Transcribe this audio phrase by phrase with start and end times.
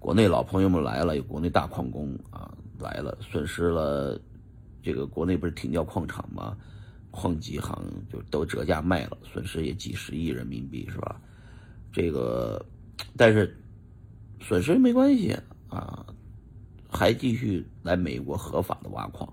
[0.00, 4.18] 国内老朋友们来了，有国内大矿工啊来了，损失了
[4.82, 6.56] 这个国内不是停掉矿场吗？
[7.10, 7.78] 矿机行
[8.10, 11.20] 就都折价卖了，损失也几十亿人民币，是吧？
[11.92, 12.64] 这个，
[13.14, 13.54] 但是
[14.40, 15.36] 损失没关系
[15.68, 16.06] 啊，
[16.88, 19.30] 还继续来美国合法的挖矿。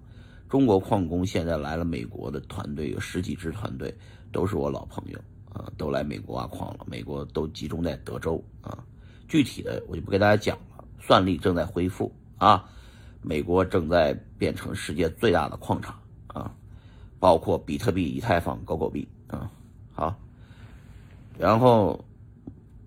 [0.50, 3.96] 中国矿工现在来了美国的团队有十几支团队，
[4.34, 5.20] 都是我老朋友
[5.54, 6.86] 啊，都来美国挖矿了。
[6.88, 8.84] 美国都集中在德州啊，
[9.28, 10.84] 具体的我就不给大家讲了。
[11.00, 12.70] 算力正在恢复啊，
[13.22, 16.54] 美国正在变成世界最大的矿场啊。
[17.20, 19.50] 包括比特币、以太坊、狗狗币啊，
[19.92, 20.20] 好，
[21.40, 22.06] 然后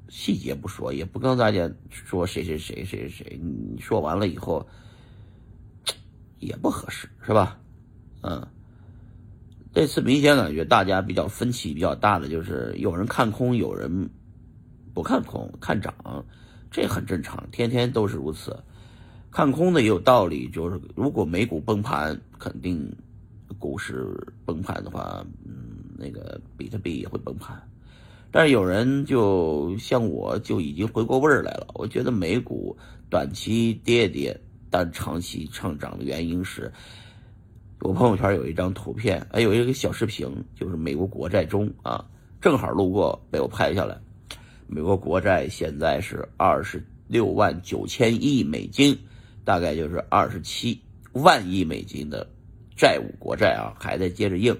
[0.09, 4.65] 细节不说，也不跟大家说谁谁谁谁谁谁，你说完了以后
[6.38, 7.59] 也不合适，是吧？
[8.20, 8.46] 嗯，
[9.74, 14.10] 这次明显感觉大家比较分歧比较大的就是有人看空，有人
[14.95, 15.95] 不看空，看涨，
[16.71, 18.57] 这很正常，天天都是如此。
[19.30, 22.93] 看空的也有道理，就是如果美股崩盘，肯定。
[23.59, 24.16] 股市
[24.47, 25.52] 崩盘的话，嗯，
[25.99, 27.60] 那个比特币也会崩盘。
[28.30, 31.66] 但是有人就像我，就已经回过味儿来了。
[31.75, 32.75] 我觉得美股
[33.10, 36.73] 短期跌跌，但长期上涨的原因是，
[37.80, 42.02] 我朋友圈有一张图片，哎，有一个小视频，就是美国国债中啊，
[42.41, 44.01] 正好路过被我拍下来。
[44.73, 48.96] 美国国债现在是二十六万九千亿美金，
[49.45, 50.80] 大概就是二十七
[51.13, 52.24] 万亿美金的。
[52.76, 54.57] 债务国债啊，还在接着印，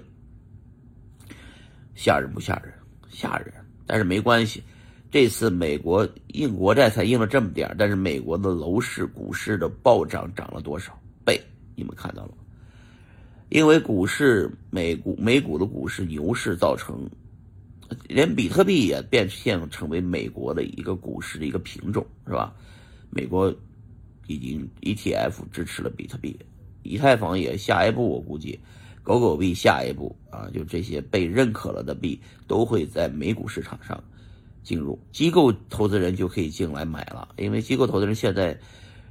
[1.95, 2.71] 吓人不吓人？
[3.09, 3.51] 吓人！
[3.87, 4.61] 但是没关系，
[5.09, 10.95] 这次美国印国债才印了这么点但是美国的楼市、股市的暴涨涨了多少
[11.25, 11.41] 倍？
[11.73, 12.43] 你们看到了吗？
[13.49, 17.09] 因为股市美股美股的股市牛市造成，
[18.07, 22.53] 连比特币也变现成为美国的一个股市的一个品种，是吧？
[23.09, 23.53] 美国
[24.27, 26.37] 已经 ETF 支持了比特币。
[26.83, 28.59] 以太坊也下一步，我估计，
[29.03, 34.03] 狗狗币下一步啊，就这些被认可了的币都会在美股市场上
[34.63, 37.29] 进入，机构投资人就可以进来买了。
[37.37, 38.57] 因为机构投资人现在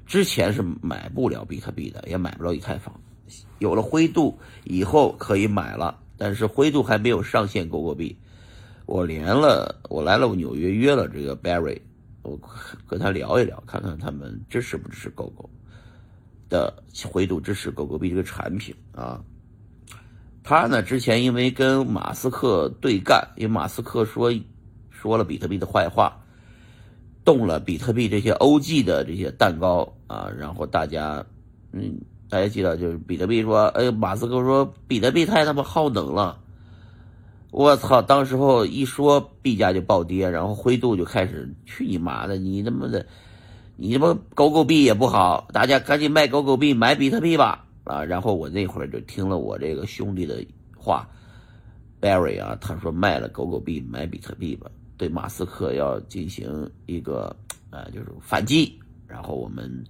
[0.06, 2.98] 之前是买不了比特币的，也买不了以太坊，
[3.58, 8.16] 有了灰度以后可以买了，但是灰度还没有上线狗狗币。
[8.90, 11.80] 我连了，我来了纽约约了这个 Barry，
[12.22, 12.36] 我
[12.88, 15.48] 跟他聊一聊，看看他们支持不支持狗狗。
[16.48, 19.22] 的回赌支持狗狗币这个产品啊，
[20.42, 24.28] 他呢之前因为跟马斯克对干，因为马斯克说
[24.90, 26.20] 说了比特币的坏话，
[27.24, 31.24] 动了比特币这些 OG 的这些蛋糕啊，然后大家
[31.70, 31.96] 嗯，
[32.28, 36.36] 大家记得就是比特币说，哎，马斯克说比特币太他妈耗能了，
[37.50, 43.04] 我操，当时候一说币价就暴跌，然后灰度就开始去你妈的，你他妈的！
[43.76, 48.04] 你他妈狗狗币也不好，大家赶紧卖狗狗币，买比特币吧啊！
[48.04, 50.44] 然后我那会儿就听了我这个兄弟的
[50.76, 51.08] 话
[51.98, 57.34] ，Barry 啊，他说卖了狗狗币买比特币吧，对马斯克要进行一个
[57.70, 58.78] 啊，就是反击。
[59.08, 59.82] 然后我们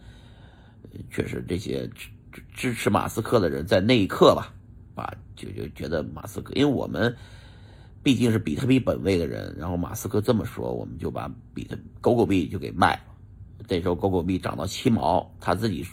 [1.10, 2.08] 确实这些支
[2.54, 4.54] 支持马斯克的人在那一刻吧，
[4.94, 7.12] 啊，就就觉得马斯克，因为我们
[8.02, 13.02] 毕竟是比特币本位的人，然后马斯克这么说，我们就把比特狗狗币就给卖了。
[13.68, 15.86] 这时候狗狗币涨到七毛，他自己，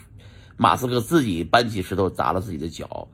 [0.56, 3.06] 马斯克自己搬起石头砸了自己的脚，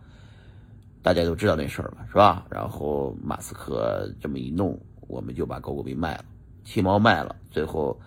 [1.02, 2.46] 大家都知道那事儿了，是吧？
[2.48, 4.78] 然后马斯克这么一弄，
[5.08, 6.24] 我们就把狗狗币卖了，
[6.64, 7.34] 七毛卖了。
[7.50, 8.00] 最后，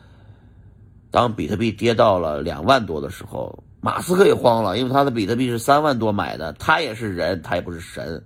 [1.11, 8.23] 当比特币跌到了两万多的时候，马斯克也慌了，因为他的比特币是三万多买的，他也是人，他也不是神。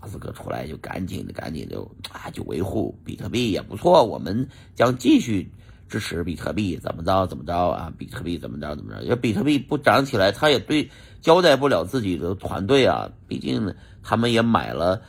[0.00, 1.82] 马斯克出来就赶紧的，赶紧就
[2.12, 5.50] 啊，就维护比特币也不错，我们将继续。
[5.90, 7.90] 支持比特币怎么着怎么着啊？
[7.96, 9.02] 比特币怎么着怎么着？
[9.04, 10.90] 要比特币不涨起来，他也对
[11.22, 13.10] 交代不了自己的团队啊。
[13.26, 15.00] 毕竟他们也买了，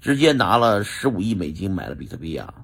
[0.00, 2.54] 直接拿了十五亿美金买了比特币啊。